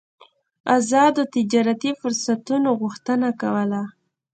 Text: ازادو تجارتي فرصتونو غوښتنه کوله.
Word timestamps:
ازادو 0.77 1.23
تجارتي 1.35 1.91
فرصتونو 2.01 2.69
غوښتنه 2.81 3.29
کوله. 3.41 3.81